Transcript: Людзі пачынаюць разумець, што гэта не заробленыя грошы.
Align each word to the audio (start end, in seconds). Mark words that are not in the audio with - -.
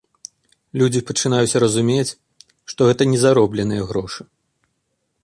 Людзі 0.81 1.01
пачынаюць 1.09 1.59
разумець, 1.63 2.15
што 2.73 2.79
гэта 2.89 3.01
не 3.13 3.19
заробленыя 3.25 3.83
грошы. 3.93 4.21